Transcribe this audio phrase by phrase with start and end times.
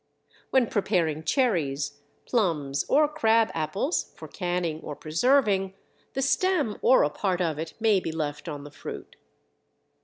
[0.49, 5.75] When preparing cherries, plums, or crab apples for canning or preserving,
[6.13, 9.15] the stem or a part of it may be left on the fruit.